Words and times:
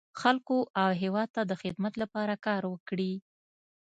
خلکو 0.21 0.57
او 0.81 0.89
هېواد 1.01 1.29
ته 1.35 1.41
د 1.45 1.53
خدمت 1.61 1.93
لپاره 2.01 2.33
کار 2.45 2.61
وکړي. 2.67 3.13